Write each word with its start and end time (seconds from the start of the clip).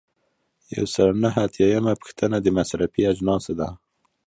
یو 0.75 0.85
سل 0.93 1.07
او 1.11 1.19
نهه 1.23 1.39
اتیایمه 1.45 1.93
پوښتنه 2.01 2.37
د 2.41 2.47
مصرفي 2.57 3.01
اجناسو 3.11 3.51
ده. 3.59 3.69